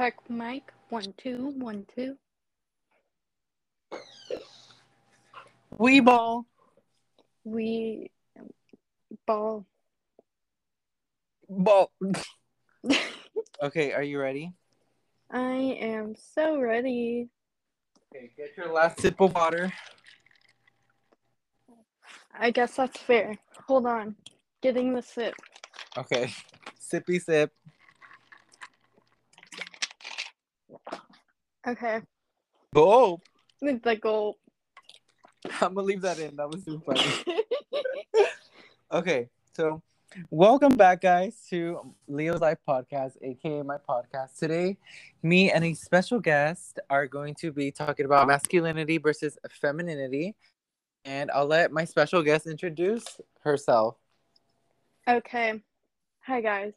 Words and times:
Check 0.00 0.30
mic. 0.30 0.72
One, 0.88 1.12
two, 1.18 1.52
one, 1.58 1.84
two. 1.94 2.16
We 5.76 6.00
ball. 6.00 6.46
We 7.44 8.10
ball. 9.26 9.66
Ball. 11.50 11.92
okay, 13.62 13.92
are 13.92 14.02
you 14.02 14.18
ready? 14.18 14.54
I 15.30 15.76
am 15.82 16.14
so 16.34 16.58
ready. 16.58 17.28
Okay, 18.10 18.30
get 18.38 18.56
your 18.56 18.72
last 18.72 19.00
sip 19.00 19.20
of 19.20 19.34
water. 19.34 19.70
I 22.32 22.50
guess 22.52 22.76
that's 22.76 22.98
fair. 22.98 23.36
Hold 23.66 23.84
on. 23.84 24.16
Getting 24.62 24.94
the 24.94 25.02
sip. 25.02 25.34
Okay. 25.98 26.32
Sippy 26.90 27.22
sip. 27.22 27.52
Okay. 31.70 32.00
Go. 32.74 33.20
The 33.60 33.96
goal. 34.02 34.38
I'm 35.60 35.74
gonna 35.74 35.82
leave 35.82 36.00
that 36.00 36.18
in. 36.18 36.34
That 36.34 36.50
was 36.50 36.64
too 36.64 36.82
funny. 36.84 37.04
Okay, 38.92 39.28
so 39.56 39.80
welcome 40.30 40.74
back, 40.74 41.02
guys, 41.02 41.46
to 41.48 41.94
Leo's 42.08 42.40
Life 42.40 42.58
Podcast, 42.68 43.12
aka 43.22 43.62
my 43.62 43.76
podcast. 43.76 44.36
Today, 44.36 44.78
me 45.22 45.52
and 45.52 45.64
a 45.64 45.74
special 45.74 46.18
guest 46.18 46.80
are 46.90 47.06
going 47.06 47.36
to 47.36 47.52
be 47.52 47.70
talking 47.70 48.04
about 48.04 48.26
masculinity 48.26 48.98
versus 48.98 49.38
femininity, 49.48 50.34
and 51.04 51.30
I'll 51.30 51.46
let 51.46 51.70
my 51.70 51.84
special 51.84 52.20
guest 52.24 52.48
introduce 52.48 53.20
herself. 53.44 53.94
okay. 55.08 55.62
Hi, 56.22 56.40
guys. 56.40 56.72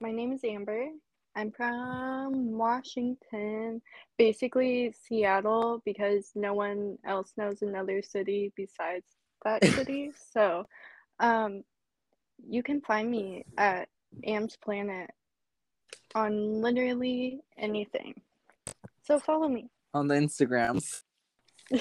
My 0.00 0.10
name 0.10 0.32
is 0.32 0.42
Amber. 0.42 0.88
I'm 1.38 1.52
from 1.52 2.58
Washington, 2.58 3.80
basically 4.18 4.92
Seattle, 5.06 5.80
because 5.84 6.32
no 6.34 6.52
one 6.52 6.98
else 7.06 7.32
knows 7.36 7.62
another 7.62 8.02
city 8.02 8.52
besides 8.56 9.06
that 9.44 9.62
city. 9.76 10.10
So, 10.32 10.66
um, 11.20 11.62
you 12.44 12.64
can 12.64 12.80
find 12.80 13.08
me 13.08 13.44
at 13.56 13.88
Am's 14.24 14.56
Planet 14.56 15.10
on 16.16 16.60
literally 16.60 17.38
anything. 17.56 18.20
So 19.04 19.20
follow 19.20 19.46
me. 19.48 19.70
on 19.94 20.08
the 20.08 20.16
Instagrams. 20.16 21.02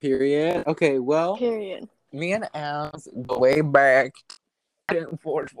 Period. 0.00 0.64
Okay, 0.66 0.98
well, 0.98 1.36
Period. 1.36 1.88
me 2.12 2.32
and 2.32 2.48
Ams 2.52 3.06
go 3.24 3.38
way 3.38 3.60
back. 3.60 4.14
forth. 5.22 5.54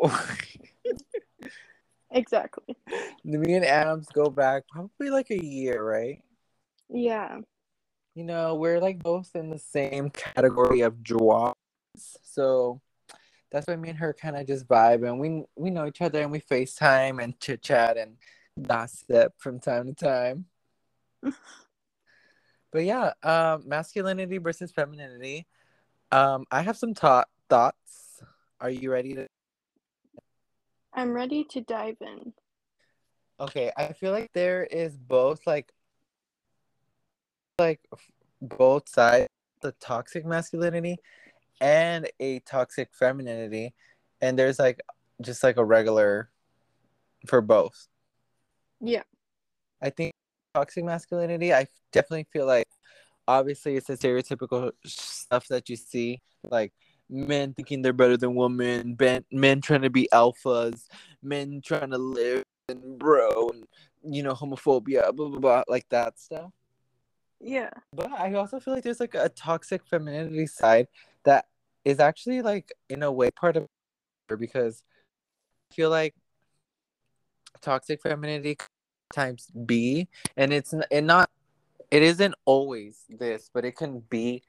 Exactly. 2.12 2.76
me 3.24 3.54
and 3.54 3.64
Adams 3.64 4.08
go 4.12 4.30
back 4.30 4.64
probably 4.68 5.10
like 5.10 5.30
a 5.30 5.44
year, 5.44 5.82
right? 5.82 6.22
Yeah. 6.88 7.38
You 8.14 8.24
know, 8.24 8.56
we're 8.56 8.80
like 8.80 9.02
both 9.02 9.30
in 9.34 9.50
the 9.50 9.58
same 9.58 10.10
category 10.10 10.80
of 10.80 11.02
draws. 11.02 11.54
So 11.96 12.80
that's 13.50 13.66
why 13.66 13.76
me 13.76 13.90
and 13.90 13.98
her 13.98 14.12
kind 14.12 14.36
of 14.36 14.46
just 14.46 14.66
vibe 14.66 15.06
and 15.06 15.18
we 15.18 15.44
we 15.56 15.70
know 15.70 15.86
each 15.86 16.00
other 16.00 16.20
and 16.22 16.30
we 16.30 16.40
FaceTime 16.40 17.22
and 17.22 17.38
chit 17.40 17.62
chat 17.62 17.96
and 17.96 18.16
gossip 18.60 19.34
from 19.38 19.60
time 19.60 19.86
to 19.86 19.94
time. 19.94 20.46
but 22.72 22.84
yeah, 22.84 23.12
um 23.22 23.64
masculinity 23.66 24.38
versus 24.38 24.70
femininity. 24.70 25.46
Um 26.12 26.46
I 26.50 26.62
have 26.62 26.76
some 26.76 26.94
thought 26.94 27.28
thoughts. 27.48 28.22
Are 28.60 28.70
you 28.70 28.92
ready 28.92 29.14
to 29.14 29.26
I'm 31.00 31.14
ready 31.14 31.44
to 31.52 31.62
dive 31.62 31.96
in. 32.02 32.34
Okay, 33.40 33.72
I 33.74 33.94
feel 33.94 34.12
like 34.12 34.30
there 34.34 34.64
is 34.64 34.98
both 34.98 35.46
like 35.46 35.72
like 37.58 37.80
both 38.42 38.86
sides 38.86 39.28
the 39.62 39.72
toxic 39.80 40.26
masculinity 40.26 40.98
and 41.58 42.06
a 42.20 42.40
toxic 42.40 42.90
femininity 42.92 43.72
and 44.20 44.38
there's 44.38 44.58
like 44.58 44.80
just 45.22 45.42
like 45.42 45.56
a 45.56 45.64
regular 45.64 46.28
for 47.26 47.40
both. 47.40 47.88
Yeah. 48.78 49.04
I 49.80 49.88
think 49.88 50.12
toxic 50.52 50.84
masculinity 50.84 51.54
I 51.54 51.66
definitely 51.92 52.26
feel 52.30 52.44
like 52.44 52.68
obviously 53.26 53.76
it's 53.76 53.86
the 53.86 53.96
stereotypical 53.96 54.72
stuff 54.84 55.48
that 55.48 55.70
you 55.70 55.76
see 55.76 56.20
like 56.42 56.74
men 57.10 57.52
thinking 57.54 57.82
they're 57.82 57.92
better 57.92 58.16
than 58.16 58.34
women, 58.34 58.96
men, 58.98 59.24
men 59.32 59.60
trying 59.60 59.82
to 59.82 59.90
be 59.90 60.08
alphas, 60.12 60.86
men 61.22 61.60
trying 61.64 61.90
to 61.90 61.98
live 61.98 62.44
and 62.68 62.98
bro 62.98 63.50
and 63.50 63.66
you 64.04 64.22
know 64.22 64.32
homophobia 64.32 65.14
blah 65.14 65.28
blah 65.28 65.38
blah 65.38 65.62
like 65.68 65.86
that 65.90 66.18
stuff. 66.18 66.50
Yeah. 67.40 67.70
But 67.92 68.12
I 68.12 68.34
also 68.34 68.60
feel 68.60 68.74
like 68.74 68.84
there's 68.84 69.00
like 69.00 69.14
a 69.14 69.28
toxic 69.30 69.86
femininity 69.86 70.46
side 70.46 70.88
that 71.24 71.46
is 71.84 71.98
actually 71.98 72.42
like 72.42 72.72
in 72.88 73.02
a 73.02 73.10
way 73.10 73.30
part 73.30 73.56
of 73.56 73.66
her 74.28 74.36
because 74.36 74.82
I 75.70 75.74
feel 75.74 75.90
like 75.90 76.14
toxic 77.60 78.02
femininity 78.02 78.56
times 79.12 79.48
B 79.66 80.08
and 80.36 80.52
it's 80.52 80.74
and 80.90 81.06
not 81.06 81.30
it 81.90 82.02
isn't 82.02 82.34
always 82.44 83.04
this 83.08 83.50
but 83.52 83.64
it 83.64 83.76
can 83.76 84.00
be 84.08 84.42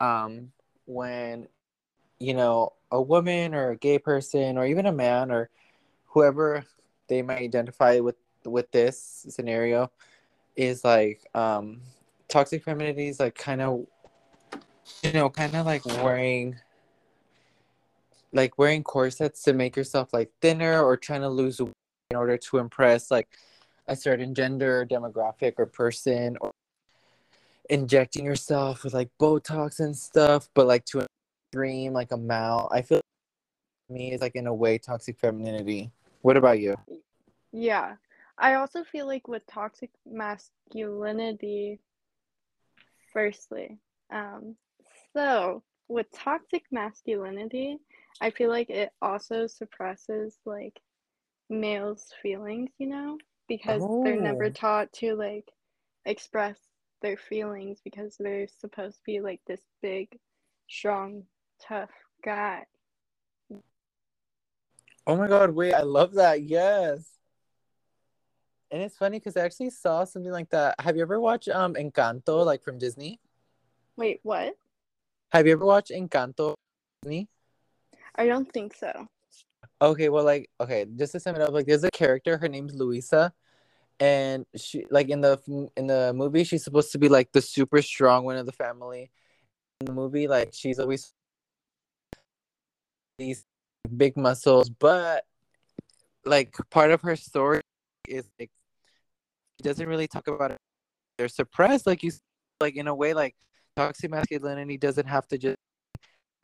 um 0.00 0.52
when 0.86 1.48
you 2.24 2.34
know 2.34 2.72
a 2.90 3.00
woman 3.00 3.54
or 3.54 3.70
a 3.70 3.76
gay 3.76 3.98
person 3.98 4.56
or 4.56 4.66
even 4.66 4.86
a 4.86 4.92
man 4.92 5.30
or 5.30 5.50
whoever 6.06 6.64
they 7.08 7.22
might 7.22 7.38
identify 7.38 8.00
with 8.00 8.16
with 8.44 8.70
this 8.70 9.26
scenario 9.28 9.90
is 10.56 10.84
like 10.84 11.20
um 11.34 11.80
toxic 12.28 12.62
femininity 12.64 13.08
is 13.08 13.20
like 13.20 13.34
kind 13.34 13.60
of 13.60 13.86
you 15.02 15.12
know 15.12 15.28
kind 15.28 15.54
of 15.54 15.66
like 15.66 15.84
wearing 16.02 16.56
like 18.32 18.58
wearing 18.58 18.82
corsets 18.82 19.42
to 19.42 19.52
make 19.52 19.76
yourself 19.76 20.12
like 20.12 20.30
thinner 20.40 20.82
or 20.82 20.96
trying 20.96 21.20
to 21.20 21.28
lose 21.28 21.60
weight 21.60 21.72
in 22.10 22.16
order 22.16 22.36
to 22.36 22.58
impress 22.58 23.10
like 23.10 23.28
a 23.86 23.94
certain 23.94 24.34
gender 24.34 24.86
demographic 24.90 25.54
or 25.58 25.66
person 25.66 26.36
or 26.40 26.50
injecting 27.70 28.24
yourself 28.24 28.84
with 28.84 28.94
like 28.94 29.10
botox 29.20 29.80
and 29.80 29.96
stuff 29.96 30.48
but 30.54 30.66
like 30.66 30.84
to 30.84 31.06
extreme 31.54 31.92
like 31.92 32.10
a 32.12 32.16
male. 32.16 32.68
i 32.72 32.82
feel 32.82 32.98
like 32.98 33.96
me 33.96 34.12
is 34.12 34.20
like 34.20 34.34
in 34.34 34.46
a 34.46 34.54
way 34.54 34.76
toxic 34.76 35.18
femininity 35.18 35.90
what 36.22 36.36
about 36.36 36.58
you 36.58 36.76
Yeah. 37.52 37.94
I 38.36 38.54
also 38.54 38.82
feel 38.82 39.06
like 39.06 39.28
with 39.28 39.46
toxic 39.46 39.90
masculinity, 40.04 41.78
firstly, 43.12 43.78
um, 44.12 44.56
so 45.12 45.62
with 45.86 46.10
toxic 46.12 46.64
masculinity, 46.72 47.78
I 48.20 48.30
feel 48.30 48.48
like 48.50 48.70
it 48.70 48.90
also 49.00 49.46
suppresses 49.46 50.36
like 50.44 50.80
males' 51.48 52.12
feelings, 52.20 52.70
you 52.78 52.88
know, 52.88 53.18
because 53.46 53.82
they're 54.02 54.16
never 54.20 54.46
Oh. 54.46 54.50
taught 54.50 54.92
to 54.94 55.14
like 55.14 55.52
express 56.06 56.58
their 57.02 57.16
feelings 57.16 57.78
because 57.84 58.16
they're 58.18 58.48
supposed 58.48 58.96
to 58.96 59.02
be 59.06 59.20
like 59.20 59.42
this 59.46 59.62
big, 59.80 60.18
strong, 60.68 61.22
tough 61.60 61.90
guy. 62.24 62.64
Oh 65.06 65.16
my 65.16 65.28
god, 65.28 65.50
wait, 65.50 65.74
I 65.74 65.82
love 65.82 66.14
that. 66.14 66.42
Yes. 66.42 67.10
And 68.70 68.82
it's 68.82 68.96
funny 68.96 69.18
because 69.18 69.36
I 69.36 69.44
actually 69.44 69.70
saw 69.70 70.04
something 70.04 70.32
like 70.32 70.50
that. 70.50 70.80
Have 70.80 70.96
you 70.96 71.02
ever 71.02 71.20
watched 71.20 71.48
um 71.48 71.74
Encanto, 71.74 72.44
like 72.44 72.62
from 72.62 72.78
Disney? 72.78 73.20
Wait, 73.96 74.20
what? 74.22 74.54
Have 75.32 75.46
you 75.46 75.52
ever 75.52 75.64
watched 75.64 75.90
Encanto 75.90 76.54
Disney? 77.02 77.28
I 78.16 78.26
don't 78.26 78.50
think 78.52 78.74
so. 78.74 79.06
Okay, 79.80 80.08
well 80.08 80.24
like 80.24 80.48
okay, 80.60 80.86
just 80.96 81.12
to 81.12 81.20
sum 81.20 81.36
it 81.36 81.42
up, 81.42 81.52
like 81.52 81.66
there's 81.66 81.84
a 81.84 81.90
character, 81.90 82.38
her 82.38 82.48
name's 82.48 82.74
Luisa, 82.74 83.32
and 84.00 84.46
she 84.56 84.86
like 84.90 85.10
in 85.10 85.20
the 85.20 85.38
in 85.76 85.86
the 85.86 86.12
movie 86.14 86.44
she's 86.44 86.64
supposed 86.64 86.92
to 86.92 86.98
be 86.98 87.08
like 87.08 87.30
the 87.32 87.42
super 87.42 87.82
strong 87.82 88.24
one 88.24 88.36
of 88.36 88.46
the 88.46 88.52
family. 88.52 89.10
In 89.80 89.86
the 89.86 89.92
movie, 89.92 90.28
like 90.28 90.50
she's 90.54 90.78
always 90.78 91.12
these 93.18 93.44
big 93.96 94.16
muscles, 94.16 94.70
but 94.70 95.24
like 96.24 96.54
part 96.70 96.90
of 96.90 97.02
her 97.02 97.16
story 97.16 97.60
is 98.08 98.24
like 98.38 98.50
she 99.58 99.62
doesn't 99.62 99.86
really 99.86 100.08
talk 100.08 100.26
about 100.28 100.50
it. 100.52 100.58
They're 101.18 101.28
suppressed, 101.28 101.86
like 101.86 102.02
you 102.02 102.12
like 102.60 102.76
in 102.76 102.88
a 102.88 102.94
way 102.94 103.14
like 103.14 103.34
toxic 103.76 104.10
masculinity 104.10 104.76
doesn't 104.78 105.06
have 105.06 105.26
to 105.28 105.38
just 105.38 105.56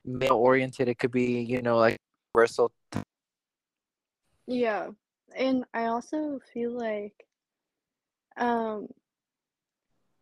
male 0.04 0.34
oriented. 0.34 0.88
It 0.88 0.98
could 0.98 1.10
be, 1.10 1.40
you 1.40 1.62
know, 1.62 1.76
like 1.76 1.96
universal. 2.34 2.72
Yeah. 4.46 4.90
And 5.36 5.64
I 5.74 5.86
also 5.86 6.40
feel 6.52 6.72
like 6.72 7.14
um 8.36 8.88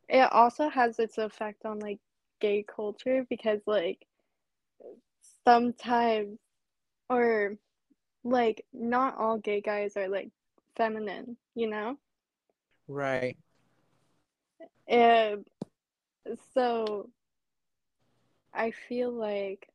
it 0.09 0.33
also 0.33 0.69
has 0.71 0.99
its 0.99 1.19
effect 1.19 1.67
on 1.67 1.79
like 1.81 1.99
gay 2.41 2.65
culture 2.67 3.27
because 3.29 3.61
like 3.67 4.07
sometimes 5.49 6.39
or 7.09 7.57
like 8.23 8.65
not 8.75 9.17
all 9.17 9.39
gay 9.39 9.63
guys 9.63 9.97
are 9.97 10.09
like 10.09 10.29
feminine, 10.77 11.37
you 11.55 11.71
know? 11.71 11.97
Right. 12.87 13.37
And 14.89 15.47
so 16.55 17.09
I 18.53 18.73
feel 18.73 19.11
like 19.11 19.69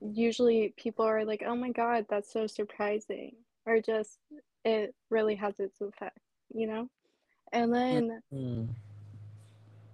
usually 0.00 0.74
people 0.76 1.06
are 1.06 1.24
like, 1.24 1.42
oh 1.46 1.56
my 1.56 1.70
God, 1.70 2.04
that's 2.10 2.30
so 2.30 2.46
surprising. 2.46 3.32
Or 3.64 3.80
just, 3.80 4.18
it 4.64 4.94
really 5.10 5.36
has 5.36 5.58
its 5.58 5.80
effect, 5.80 6.18
you 6.54 6.66
know? 6.66 6.88
And 7.52 7.72
then 7.72 8.20
Mm. 8.34 8.68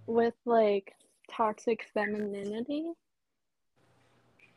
with 0.07 0.33
like 0.45 0.93
toxic 1.31 1.87
femininity, 1.93 2.91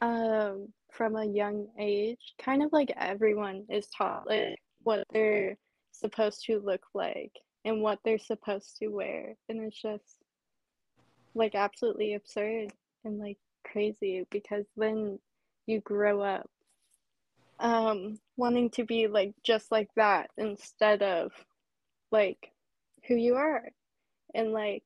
um, 0.00 0.69
from 0.90 1.16
a 1.16 1.25
young 1.25 1.69
age, 1.78 2.34
kind 2.38 2.62
of 2.62 2.72
like 2.72 2.93
everyone 2.96 3.64
is 3.69 3.87
taught 3.88 4.26
like 4.26 4.58
what 4.82 5.04
they're 5.12 5.56
supposed 5.93 6.44
to 6.46 6.60
look 6.60 6.84
like 6.94 7.32
and 7.64 7.81
what 7.82 7.98
they're 8.04 8.19
supposed 8.19 8.76
to 8.78 8.88
wear. 8.88 9.34
And 9.48 9.60
it's 9.60 9.81
just 9.81 10.16
like 11.34 11.54
absolutely 11.54 12.14
absurd 12.14 12.72
and 13.04 13.19
like 13.19 13.38
crazy 13.64 14.26
because 14.31 14.64
then 14.76 15.19
you 15.66 15.81
grow 15.81 16.20
up 16.22 16.48
um 17.58 18.19
wanting 18.37 18.70
to 18.70 18.84
be 18.84 19.06
like 19.06 19.32
just 19.43 19.72
like 19.72 19.88
that 19.96 20.31
instead 20.37 21.02
of 21.02 21.32
like 22.10 22.52
who 23.06 23.14
you 23.14 23.34
are 23.34 23.62
and 24.34 24.52
like 24.52 24.82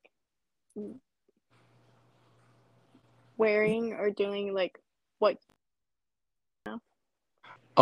wearing 3.37 3.93
or 3.93 4.09
doing 4.09 4.53
like 4.53 4.79
what 5.19 5.37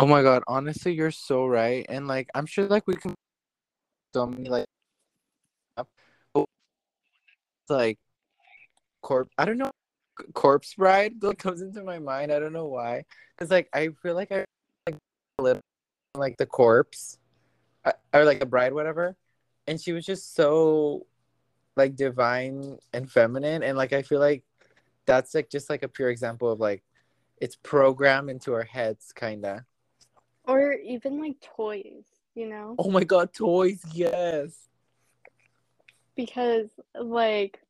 Oh 0.00 0.06
my 0.06 0.22
god, 0.22 0.42
honestly, 0.48 0.94
you're 0.94 1.10
so 1.10 1.46
right. 1.46 1.84
And 1.90 2.08
like 2.08 2.30
I'm 2.34 2.46
sure 2.46 2.64
like 2.64 2.86
we 2.86 2.94
can 2.94 3.14
so 4.14 4.26
many 4.26 4.48
like 4.48 4.64
like 7.68 7.98
corp 9.02 9.28
I 9.36 9.44
don't 9.44 9.58
know 9.58 9.70
corpse 10.32 10.74
bride 10.74 11.20
that 11.20 11.38
comes 11.38 11.60
into 11.60 11.84
my 11.84 11.98
mind. 11.98 12.32
I 12.32 12.38
don't 12.38 12.54
know 12.54 12.64
why. 12.64 13.04
Cuz 13.36 13.50
like 13.50 13.68
I 13.74 13.90
feel 14.02 14.14
like 14.14 14.32
I 14.32 14.46
like 14.86 14.96
little 15.38 15.60
like 16.14 16.38
the 16.38 16.46
corpse 16.46 17.18
uh, 17.84 17.92
or 18.14 18.24
like 18.24 18.40
the 18.40 18.46
bride 18.46 18.72
whatever. 18.72 19.16
And 19.66 19.78
she 19.78 19.92
was 19.92 20.06
just 20.06 20.34
so 20.34 21.06
like 21.76 21.94
divine 21.94 22.78
and 22.94 23.10
feminine 23.12 23.62
and 23.62 23.76
like 23.76 23.92
I 23.92 24.00
feel 24.00 24.20
like 24.20 24.44
that's 25.04 25.34
like 25.34 25.50
just 25.50 25.68
like 25.68 25.82
a 25.82 25.88
pure 25.88 26.08
example 26.08 26.50
of 26.50 26.58
like 26.58 26.82
it's 27.36 27.56
programmed 27.56 28.30
into 28.30 28.54
our 28.54 28.64
heads 28.64 29.12
kind 29.12 29.44
of. 29.44 29.60
Or 30.50 30.72
even 30.72 31.20
like 31.20 31.36
toys, 31.56 32.04
you 32.34 32.48
know? 32.48 32.74
Oh 32.78 32.90
my 32.90 33.04
god, 33.04 33.32
toys, 33.32 33.80
yes. 33.92 34.68
Because 36.16 36.68
like 36.94 37.60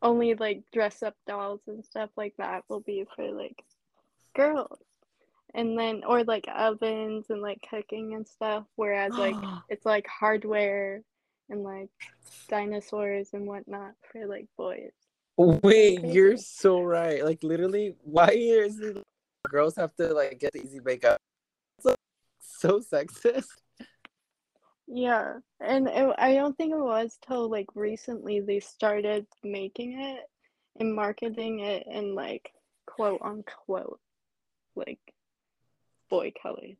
only 0.00 0.34
like 0.34 0.62
dress 0.72 1.02
up 1.02 1.14
dolls 1.26 1.60
and 1.66 1.84
stuff 1.84 2.10
like 2.16 2.34
that 2.38 2.64
will 2.68 2.80
be 2.80 3.04
for 3.14 3.30
like 3.30 3.62
girls. 4.34 4.78
And 5.54 5.78
then 5.78 6.02
or 6.06 6.24
like 6.24 6.46
ovens 6.54 7.26
and 7.30 7.42
like 7.42 7.58
cooking 7.68 8.14
and 8.14 8.26
stuff, 8.26 8.64
whereas 8.76 9.12
like 9.12 9.36
it's 9.68 9.84
like 9.84 10.06
hardware 10.06 11.02
and 11.50 11.62
like 11.62 11.90
dinosaurs 12.48 13.30
and 13.34 13.46
whatnot 13.46 13.92
for 14.10 14.26
like 14.26 14.46
boys. 14.56 14.92
Wait, 15.36 16.04
you're 16.04 16.36
so 16.36 16.80
right. 16.80 17.24
Like 17.24 17.42
literally, 17.42 17.94
why 18.02 18.30
is 18.30 18.80
it 18.80 19.02
girls 19.48 19.76
have 19.76 19.94
to 19.96 20.12
like 20.12 20.38
get 20.38 20.52
the 20.52 20.62
easy 20.62 20.80
makeup? 20.80 21.17
So 22.40 22.80
sexist. 22.80 23.46
Yeah, 24.86 25.34
and 25.60 25.86
it, 25.86 26.14
I 26.18 26.34
don't 26.34 26.56
think 26.56 26.72
it 26.72 26.78
was 26.78 27.18
till 27.26 27.50
like 27.50 27.66
recently 27.74 28.40
they 28.40 28.58
started 28.60 29.26
making 29.44 30.00
it 30.00 30.28
and 30.80 30.94
marketing 30.94 31.60
it 31.60 31.86
in 31.86 32.14
like 32.14 32.52
quote 32.86 33.20
unquote 33.22 34.00
like 34.74 34.98
boy 36.08 36.32
colors. 36.42 36.76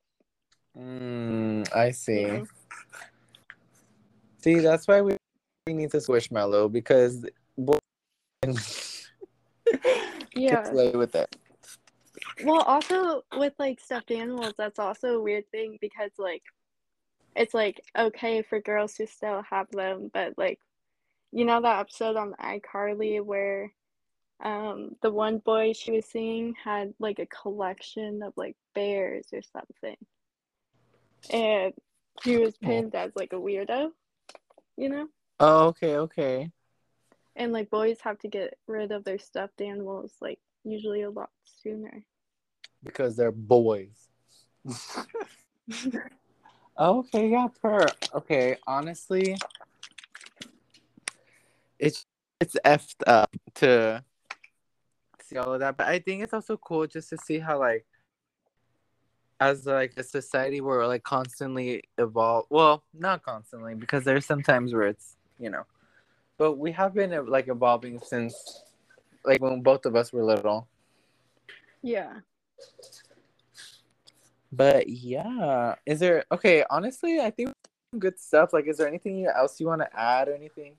Mm, 0.77 1.69
I 1.75 1.91
see. 1.91 2.23
know? 2.23 2.47
See, 4.41 4.61
that's 4.61 4.87
why 4.89 5.03
we, 5.03 5.17
we 5.67 5.75
need 5.75 5.91
to 5.91 6.01
switch 6.01 6.31
Mellow 6.31 6.69
because 6.69 7.27
can 8.43 8.55
Yeah. 10.35 10.63
play 10.63 10.93
with 10.93 11.15
it. 11.15 11.37
Well, 12.45 12.63
also 12.63 13.23
with 13.37 13.55
like 13.59 13.81
stuffed 13.81 14.11
animals, 14.11 14.55
that's 14.57 14.79
also 14.79 15.17
a 15.17 15.23
weird 15.23 15.51
thing 15.51 15.79
because 15.81 16.11
like 16.19 16.43
it's 17.35 17.55
like 17.55 17.81
okay 17.97 18.43
for 18.43 18.61
girls 18.61 18.95
to 18.95 19.07
still 19.07 19.43
have 19.51 19.71
them, 19.71 20.11
but 20.13 20.35
like 20.37 20.61
you 21.33 21.45
know 21.45 21.61
that 21.61 21.81
episode 21.81 22.17
on 22.17 22.35
iCarly 22.41 23.23
where 23.23 23.73
um 24.43 24.95
the 25.03 25.11
one 25.11 25.39
boy 25.39 25.73
she 25.73 25.91
was 25.91 26.07
seeing 26.07 26.55
had 26.63 26.95
like 27.01 27.19
a 27.19 27.27
collection 27.27 28.23
of 28.23 28.33
like 28.37 28.57
bears 28.75 29.27
or 29.33 29.43
something. 29.43 29.97
And 31.31 31.73
he 32.23 32.37
was 32.37 32.57
pinned 32.57 32.95
as 32.95 33.13
like 33.15 33.33
a 33.33 33.37
weirdo, 33.37 33.91
you 34.77 34.89
know? 34.89 35.09
Oh, 35.41 35.67
okay, 35.69 35.97
okay. 35.97 36.51
And 37.37 37.53
like 37.53 37.71
boys 37.71 37.99
have 38.03 38.19
to 38.21 38.29
get 38.29 38.57
rid 38.67 38.93
of 38.93 39.05
their 39.05 39.19
stuffed 39.19 39.61
animals 39.61 40.13
like 40.21 40.39
usually 40.65 41.03
a 41.03 41.11
lot 41.11 41.31
sooner. 41.45 42.05
Because 42.83 43.17
they're 43.17 43.33
boys. 43.33 44.09
okay, 46.79 47.29
yeah, 47.29 47.49
per. 47.61 47.87
Okay, 48.15 48.57
honestly, 48.67 49.37
it's 51.79 52.07
it's 52.41 52.57
effed 52.65 53.03
up 53.07 53.35
to 53.57 54.05
see 55.23 55.37
all 55.37 55.53
of 55.53 55.61
that, 55.61 55.77
but 55.77 55.87
I 55.89 55.99
think 55.99 56.23
it's 56.23 56.33
also 56.33 56.57
cool 56.57 56.87
just 56.87 57.11
to 57.11 57.19
see 57.19 57.39
how 57.39 57.59
like 57.59 57.85
as 59.41 59.67
like 59.67 59.93
a 59.97 60.03
society 60.03 60.61
we're 60.61 60.87
like 60.87 61.03
constantly 61.03 61.83
evolve. 61.99 62.47
Well, 62.51 62.83
not 62.95 63.23
constantly 63.23 63.75
because 63.75 64.05
there's 64.05 64.27
some 64.27 64.43
times 64.43 64.73
where 64.73 64.89
it's 64.89 65.17
you 65.39 65.51
know, 65.51 65.65
but 66.37 66.55
we 66.55 66.73
have 66.73 66.95
been 66.95 67.27
like 67.27 67.49
evolving 67.49 68.01
since 68.01 68.63
like 69.25 69.41
when 69.41 69.63
both 69.63 69.87
of 69.87 69.95
us 69.95 70.13
were 70.13 70.25
little. 70.25 70.67
Yeah. 71.83 72.21
But 74.51 74.89
yeah, 74.89 75.75
is 75.85 76.01
there 76.01 76.25
okay? 76.33 76.65
Honestly, 76.71 77.21
I 77.21 77.31
think 77.31 77.53
good 77.99 78.19
stuff. 78.19 78.53
Like, 78.53 78.67
is 78.67 78.79
there 78.79 78.89
anything 78.89 79.27
else 79.27 79.61
you 79.61 79.67
want 79.67 79.83
to 79.83 79.99
add 79.99 80.29
or 80.29 80.35
anything? 80.35 80.77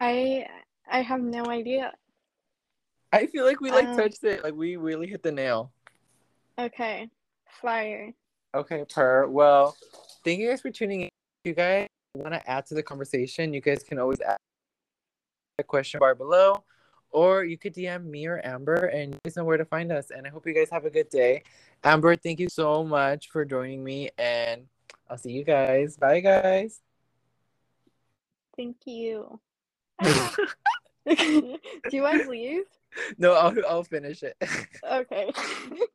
I 0.00 0.46
I 0.90 1.00
have 1.00 1.20
no 1.20 1.46
idea. 1.46 1.92
I 3.12 3.26
feel 3.26 3.44
like 3.46 3.60
we 3.60 3.70
like 3.70 3.88
Um, 3.88 3.96
touched 3.96 4.24
it. 4.24 4.44
Like 4.44 4.54
we 4.54 4.76
really 4.76 5.06
hit 5.06 5.22
the 5.22 5.32
nail. 5.32 5.72
Okay. 6.58 7.08
Fire. 7.62 8.12
Okay, 8.54 8.84
per. 8.84 9.26
Well, 9.26 9.76
thank 10.24 10.40
you 10.40 10.48
guys 10.48 10.60
for 10.60 10.70
tuning 10.70 11.02
in. 11.02 11.08
If 11.44 11.48
you 11.50 11.54
guys 11.54 11.86
want 12.14 12.34
to 12.34 12.50
add 12.50 12.66
to 12.66 12.74
the 12.74 12.82
conversation, 12.82 13.54
you 13.54 13.60
guys 13.60 13.82
can 13.82 13.98
always 13.98 14.20
add 14.20 14.36
the 15.56 15.64
question 15.64 16.00
bar 16.00 16.14
below, 16.14 16.64
or 17.10 17.44
you 17.44 17.58
could 17.58 17.74
DM 17.74 18.04
me 18.04 18.26
or 18.26 18.40
Amber, 18.44 18.86
and 18.86 19.14
you 19.14 19.18
guys 19.24 19.36
know 19.36 19.44
where 19.44 19.56
to 19.56 19.64
find 19.64 19.92
us. 19.92 20.10
And 20.10 20.26
I 20.26 20.30
hope 20.30 20.46
you 20.46 20.54
guys 20.54 20.70
have 20.70 20.84
a 20.84 20.90
good 20.90 21.08
day. 21.08 21.42
Amber, 21.84 22.16
thank 22.16 22.40
you 22.40 22.48
so 22.48 22.84
much 22.84 23.30
for 23.30 23.44
joining 23.44 23.82
me, 23.82 24.10
and 24.18 24.66
I'll 25.08 25.18
see 25.18 25.32
you 25.32 25.44
guys. 25.44 25.96
Bye, 25.96 26.20
guys. 26.20 26.80
Thank 28.56 28.76
you. 28.86 29.40
Do 31.08 31.58
you 31.90 32.04
I 32.04 32.16
leave? 32.28 32.64
no, 33.16 33.34
I'll, 33.34 33.54
I'll 33.68 33.84
finish 33.84 34.22
it. 34.22 34.36
Okay. 34.88 35.30